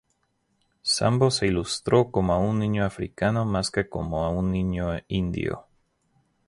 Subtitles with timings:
[0.81, 5.67] Sambo se ilustró como a un niño africano más que como un niño indio.